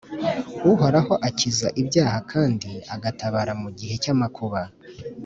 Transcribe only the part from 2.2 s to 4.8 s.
kandi agatabara mu gihe cy’amakuba